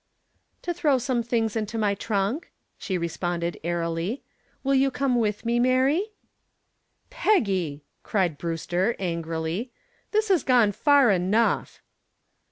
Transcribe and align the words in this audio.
"To 0.63 0.73
throw 0.73 0.97
some 0.97 1.21
things 1.21 1.55
into 1.55 1.77
my 1.77 1.93
trunk," 1.93 2.51
she 2.79 2.97
responded 2.97 3.59
airily. 3.63 4.23
"Will 4.63 4.73
you 4.73 4.89
come 4.89 5.15
with 5.15 5.45
me, 5.45 5.59
Mary?" 5.59 6.07
"Peggy!" 7.11 7.83
cried 8.01 8.39
Brewster 8.39 8.95
angrily. 8.97 9.71
"This 10.09 10.29
has 10.29 10.43
gone 10.43 10.71
far 10.71 11.11
enough." 11.11 11.83